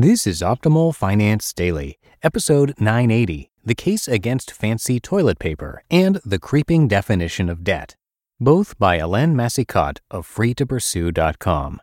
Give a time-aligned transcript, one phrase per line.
[0.00, 6.38] This is Optimal Finance Daily, episode 980 The Case Against Fancy Toilet Paper and the
[6.38, 7.96] Creeping Definition of Debt.
[8.38, 11.80] Both by Helene Massicotte of freetopursue.com.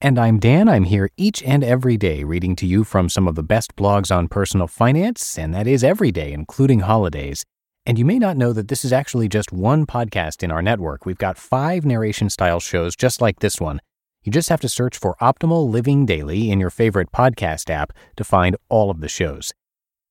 [0.00, 0.68] And I'm Dan.
[0.68, 4.16] I'm here each and every day reading to you from some of the best blogs
[4.16, 7.44] on personal finance, and that is every day, including holidays.
[7.84, 11.04] And you may not know that this is actually just one podcast in our network.
[11.04, 13.80] We've got five narration style shows just like this one
[14.26, 18.24] you just have to search for Optimal Living Daily in your favorite podcast app to
[18.24, 19.52] find all of the shows.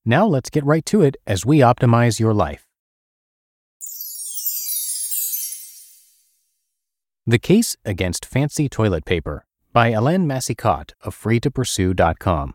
[0.05, 2.66] Now let's get right to it as we optimize your life.
[7.27, 12.53] The Case Against Fancy Toilet Paper by Helene Massicotte of freetopursue.com.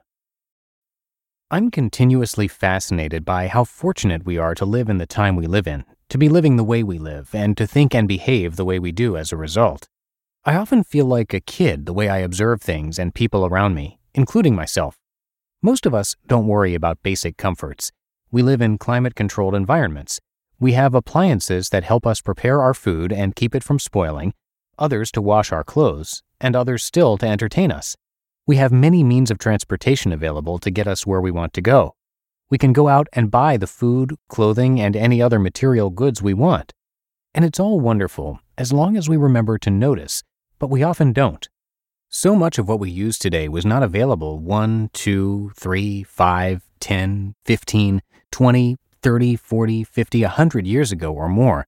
[1.50, 5.66] I'm continuously fascinated by how fortunate we are to live in the time we live
[5.66, 8.78] in, to be living the way we live, and to think and behave the way
[8.78, 9.88] we do as a result.
[10.42, 13.98] I often feel like a kid the way I observe things and people around me,
[14.14, 14.96] including myself.
[15.60, 17.92] Most of us don't worry about basic comforts.
[18.30, 20.18] We live in climate controlled environments.
[20.58, 24.32] We have appliances that help us prepare our food and keep it from spoiling,
[24.78, 27.98] others to wash our clothes, and others still to entertain us.
[28.46, 31.96] We have many means of transportation available to get us where we want to go.
[32.48, 36.32] We can go out and buy the food, clothing, and any other material goods we
[36.32, 36.72] want.
[37.34, 40.22] And it's all wonderful as long as we remember to notice
[40.60, 41.48] but we often don't.
[42.08, 47.34] So much of what we use today was not available 1, 2, 3, 5, 10,
[47.44, 51.66] 15, 20, 30, 40, 50, 100 years ago or more.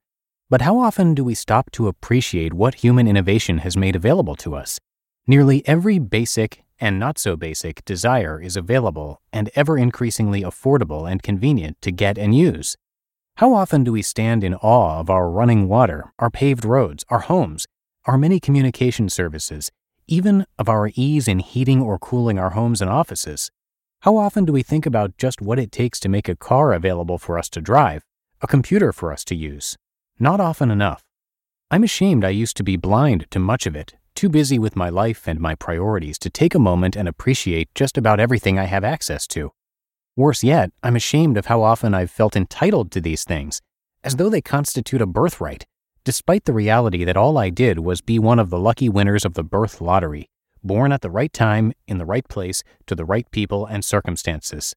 [0.51, 4.55] But how often do we stop to appreciate what human innovation has made available to
[4.55, 4.79] us?
[5.27, 11.23] Nearly every basic and not so basic desire is available and ever increasingly affordable and
[11.23, 12.77] convenient to get and use.
[13.37, 17.21] How often do we stand in awe of our running water, our paved roads, our
[17.21, 17.67] homes,
[18.05, 19.71] our many communication services,
[20.09, 23.51] even of our ease in heating or cooling our homes and offices.
[24.01, 27.19] How often do we think about just what it takes to make a car available
[27.19, 28.05] for us to drive,
[28.41, 29.77] a computer for us to use?
[30.19, 31.05] Not often enough.
[31.71, 34.89] I'm ashamed I used to be blind to much of it, too busy with my
[34.89, 38.85] life and my priorities to take a moment and appreciate just about everything I have
[38.85, 39.53] access to.
[40.17, 43.63] Worse yet, I'm ashamed of how often I've felt entitled to these things,
[44.05, 45.65] as though they constitute a birthright,
[46.05, 49.35] despite the reality that all I did was be one of the lucky winners of
[49.35, 50.29] the birth lottery,
[50.63, 54.75] born at the right time, in the right place, to the right people and circumstances.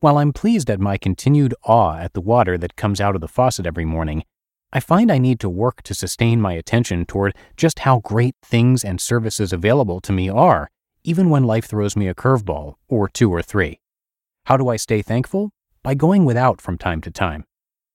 [0.00, 3.28] While I'm pleased at my continued awe at the water that comes out of the
[3.28, 4.24] faucet every morning,
[4.72, 8.82] I find I need to work to sustain my attention toward just how great things
[8.84, 10.70] and services available to me are,
[11.04, 13.80] even when life throws me a curveball, or two or three.
[14.46, 15.50] How do I stay thankful?
[15.82, 17.44] By going without from time to time.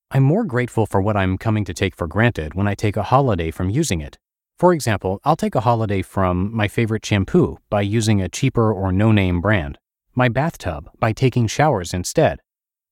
[0.10, 3.04] I'm more grateful for what I'm coming to take for granted when I take a
[3.04, 4.18] holiday from using it.
[4.58, 8.94] For example, I'll take a holiday from my favorite shampoo by using a cheaper or
[8.94, 9.78] no name brand,
[10.16, 12.40] my bathtub by taking showers instead,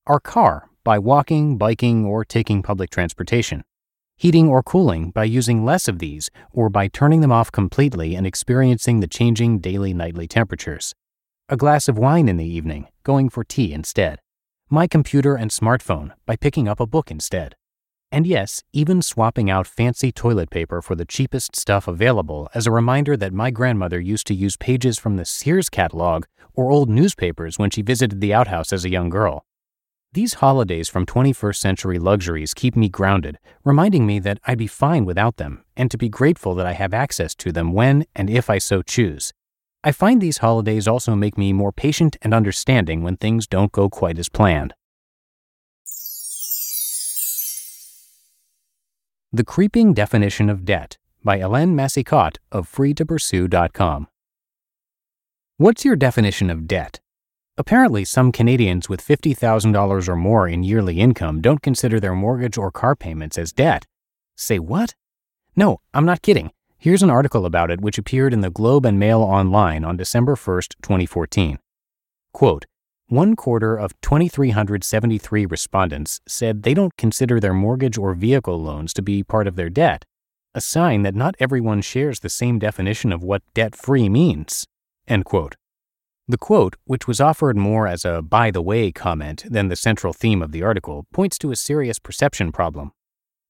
[0.06, 3.64] our car by walking, biking, or taking public transportation,
[4.18, 8.26] heating or cooling by using less of these or by turning them off completely and
[8.26, 10.94] experiencing the changing daily nightly temperatures,
[11.48, 14.18] a glass of wine in the evening, going for tea instead
[14.68, 17.54] my computer and smartphone by picking up a book instead.
[18.10, 22.72] And yes, even swapping out fancy toilet paper for the cheapest stuff available as a
[22.72, 27.58] reminder that my grandmother used to use pages from the Sears catalog or old newspapers
[27.58, 29.44] when she visited the outhouse as a young girl.
[30.12, 35.04] These holidays from 21st century luxuries keep me grounded, reminding me that I'd be fine
[35.04, 38.48] without them and to be grateful that I have access to them when and if
[38.48, 39.32] I so choose.
[39.84, 43.88] I find these holidays also make me more patient and understanding when things don't go
[43.88, 44.74] quite as planned.
[49.32, 54.08] The Creeping Definition of Debt by Helene Massicotte of freetopursue.com.
[55.58, 57.00] What's your definition of debt?
[57.58, 62.70] Apparently, some Canadians with $50,000 or more in yearly income don't consider their mortgage or
[62.70, 63.86] car payments as debt.
[64.36, 64.94] Say what?
[65.56, 66.50] No, I'm not kidding.
[66.86, 70.36] Here's an article about it which appeared in the Globe and Mail Online on December
[70.36, 71.58] 1, 2014.
[72.32, 72.64] Quote,
[73.08, 79.02] one quarter of 2,373 respondents said they don't consider their mortgage or vehicle loans to
[79.02, 80.04] be part of their debt,
[80.54, 84.64] a sign that not everyone shares the same definition of what debt free means.
[85.08, 85.56] End quote.
[86.28, 90.12] The quote, which was offered more as a by the way comment than the central
[90.12, 92.92] theme of the article, points to a serious perception problem.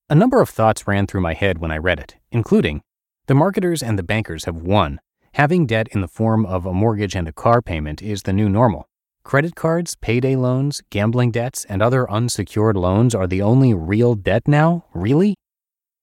[0.09, 2.81] A number of thoughts ran through my head when I read it, including
[3.27, 5.01] the marketers and the bankers have won.
[5.35, 8.49] Having debt in the form of a mortgage and a car payment is the new
[8.49, 8.89] normal.
[9.25, 14.47] Credit cards, payday loans, gambling debts, and other unsecured loans are the only real debt
[14.47, 14.85] now?
[14.95, 15.35] Really?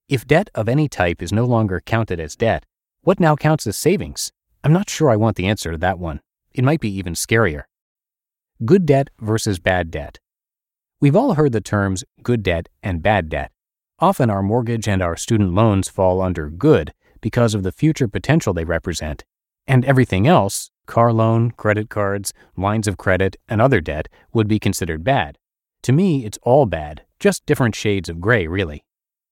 [0.10, 2.66] If debt of any type is no longer counted as debt,
[3.04, 4.32] what now counts as savings?
[4.64, 6.20] I'm not sure I want the answer to that one.
[6.54, 7.64] It might be even scarier.
[8.66, 10.20] Good debt versus bad debt.
[11.00, 13.52] We've all heard the terms good debt and bad debt.
[14.00, 16.94] Often our mortgage and our student loans fall under good
[17.24, 19.24] because of the future potential they represent,
[19.66, 24.60] and everything else, car loan, credit cards, lines of credit, and other debt, would be
[24.60, 25.38] considered bad.
[25.84, 28.84] To me, it's all bad, just different shades of gray, really.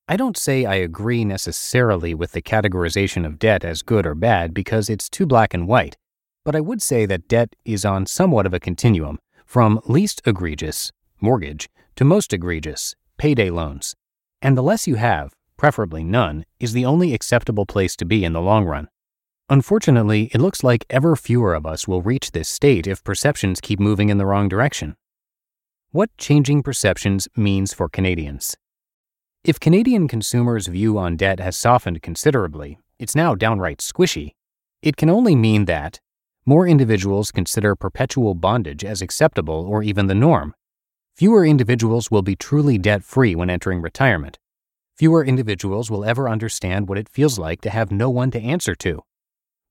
[0.07, 4.53] I don't say I agree necessarily with the categorization of debt as good or bad
[4.53, 5.97] because it's too black and white,
[6.45, 10.93] but I would say that debt is on somewhat of a continuum from least egregious,
[11.19, 13.95] mortgage, to most egregious, payday loans.
[14.41, 18.34] And the less you have, preferably none, is the only acceptable place to be in
[18.34, 18.88] the long run.
[19.48, 23.80] Unfortunately, it looks like ever fewer of us will reach this state if perceptions keep
[23.80, 24.96] moving in the wrong direction.
[25.92, 28.58] What changing perceptions means for Canadians.
[29.44, 34.31] If Canadian consumers' view on debt has softened considerably, it's now downright squishy.
[34.81, 36.00] It can only mean that
[36.44, 40.56] more individuals consider perpetual bondage as acceptable or even the norm.
[41.16, 44.40] Fewer individuals will be truly debt free when entering retirement.
[44.97, 48.75] Fewer individuals will ever understand what it feels like to have no one to answer
[48.75, 49.01] to.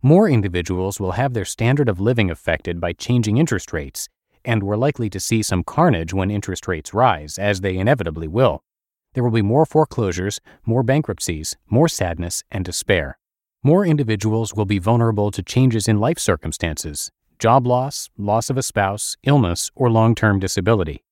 [0.02, 4.08] More individuals will have their standard of living affected by changing interest rates,
[4.44, 8.62] and we're likely to see some carnage when interest rates rise, as they inevitably will.
[9.14, 13.18] There will be more foreclosures, more bankruptcies, more sadness, and despair.
[13.62, 18.62] More individuals will be vulnerable to changes in life circumstances job loss, loss of a
[18.62, 21.02] spouse, illness, or long term disability.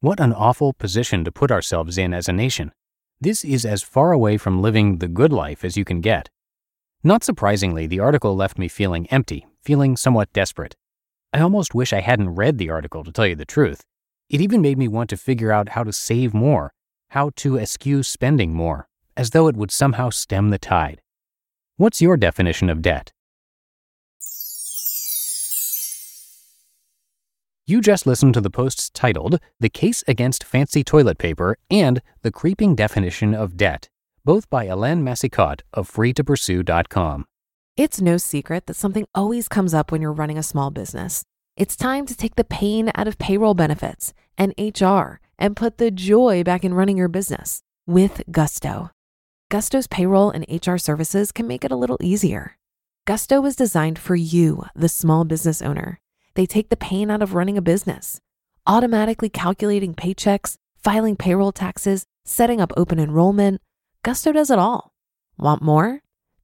[0.00, 2.72] What an awful position to put ourselves in as a nation.
[3.20, 6.30] This is as far away from living the good life as you can get.
[7.02, 10.76] Not surprisingly, the article left me feeling empty, feeling somewhat desperate.
[11.32, 13.84] I almost wish I hadn't read the article to tell you the truth.
[14.30, 16.72] It even made me want to figure out how to save more,
[17.08, 18.86] how to eschew spending more,
[19.16, 21.02] as though it would somehow stem the tide.
[21.76, 23.12] What's your definition of debt?
[27.70, 32.30] You just listened to the posts titled The Case Against Fancy Toilet Paper and The
[32.30, 33.90] Creeping Definition of Debt,
[34.24, 37.26] both by Helene Massicotte of freetopursue.com.
[37.76, 41.24] It's no secret that something always comes up when you're running a small business.
[41.58, 45.90] It's time to take the pain out of payroll benefits and HR and put the
[45.90, 48.92] joy back in running your business with Gusto.
[49.50, 52.56] Gusto's payroll and HR services can make it a little easier.
[53.06, 56.00] Gusto was designed for you, the small business owner.
[56.38, 58.20] They take the pain out of running a business,
[58.64, 63.60] automatically calculating paychecks, filing payroll taxes, setting up open enrollment.
[64.04, 64.92] Gusto does it all.
[65.36, 65.98] Want more?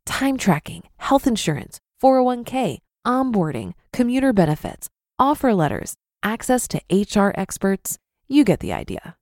[0.05, 5.95] Time tracking, health insurance, 401k, onboarding, commuter benefits, offer letters,
[6.25, 7.97] access to HR experts
[8.27, 9.15] you get the idea.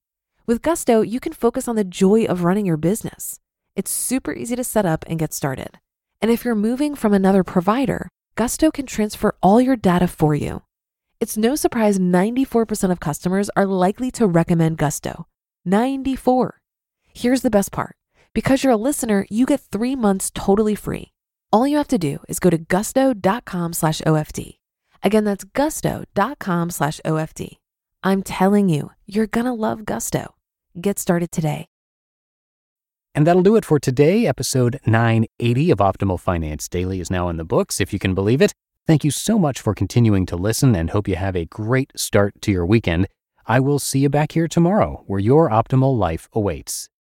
[0.47, 3.39] With Gusto, you can focus on the joy of running your business.
[3.77, 5.79] It's super easy to set up and get started.
[6.23, 10.63] And if you're moving from another provider, Gusto can transfer all your data for you.
[11.21, 15.27] It's no surprise 94% of customers are likely to recommend Gusto.
[15.67, 16.61] 94.
[17.13, 17.95] Here's the best part.
[18.33, 21.13] Because you're a listener, you get three months totally free.
[21.53, 24.59] All you have to do is go to gusto.com slash OFD.
[25.03, 27.59] Again, that's gusto.com slash OFD.
[28.03, 30.35] I'm telling you, you're going to love Gusto.
[30.81, 31.67] Get started today.
[33.15, 34.27] And that'll do it for today.
[34.27, 38.41] Episode 980 of Optimal Finance Daily is now in the books, if you can believe
[38.41, 38.55] it.
[38.87, 42.41] Thank you so much for continuing to listen and hope you have a great start
[42.43, 43.07] to your weekend.
[43.47, 46.89] I will see you back here tomorrow where your optimal life awaits.